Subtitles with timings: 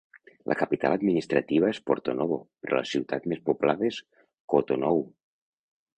[0.51, 4.01] La capital administrativa és Porto-Novo, però la ciutat més poblada és
[4.55, 5.07] Cotonou.